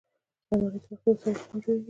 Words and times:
الماري 0.53 0.79
د 0.81 0.85
برقي 0.89 1.09
وسایلو 1.11 1.39
لپاره 1.41 1.49
هم 1.51 1.57
جوړیږي 1.63 1.79